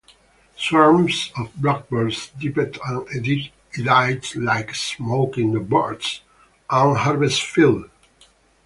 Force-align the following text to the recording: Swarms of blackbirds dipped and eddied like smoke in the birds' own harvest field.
Swarms 0.57 1.31
of 1.37 1.53
blackbirds 1.55 2.29
dipped 2.39 2.79
and 2.87 3.07
eddied 3.15 3.51
like 4.35 4.73
smoke 4.73 5.37
in 5.37 5.53
the 5.53 5.59
birds' 5.59 6.21
own 6.71 6.95
harvest 6.95 7.43
field. 7.43 7.87